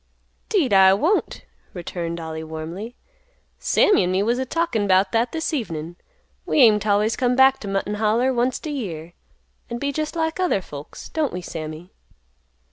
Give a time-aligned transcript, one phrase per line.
[0.49, 1.45] "'Deed, I won't!"
[1.75, 2.95] returned Ollie warmly.
[3.59, 5.95] "Sammy an' me was a talkin' 'bout that this evenin'.
[6.43, 9.13] We aim t' always come back t' Mutton Holler onct a year,
[9.69, 11.91] an' be just like other folks; don't we, Sammy?"